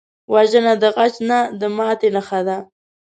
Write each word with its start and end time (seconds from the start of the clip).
وژنه 0.33 0.73
د 0.81 0.83
غچ 0.95 1.15
نه، 1.29 1.39
د 1.59 1.61
ماتې 1.77 2.09
نښه 2.15 2.39
ده 2.47 2.57